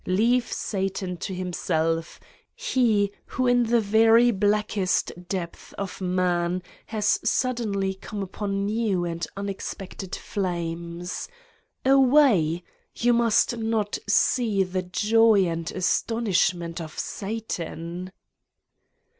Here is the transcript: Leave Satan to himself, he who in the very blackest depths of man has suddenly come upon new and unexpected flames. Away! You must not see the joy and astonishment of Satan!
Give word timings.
Leave 0.07 0.51
Satan 0.51 1.15
to 1.17 1.31
himself, 1.35 2.19
he 2.55 3.11
who 3.27 3.45
in 3.45 3.61
the 3.65 3.79
very 3.79 4.31
blackest 4.31 5.11
depths 5.29 5.73
of 5.73 6.01
man 6.01 6.63
has 6.87 7.19
suddenly 7.23 7.93
come 7.93 8.23
upon 8.23 8.65
new 8.65 9.05
and 9.05 9.27
unexpected 9.37 10.15
flames. 10.15 11.27
Away! 11.85 12.63
You 12.95 13.13
must 13.13 13.55
not 13.57 13.99
see 14.07 14.63
the 14.63 14.81
joy 14.81 15.45
and 15.45 15.69
astonishment 15.69 16.81
of 16.81 16.97
Satan! 16.97 18.11